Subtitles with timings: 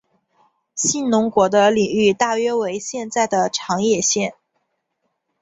[0.73, 4.33] 信浓国的领域大约为现在的长野县。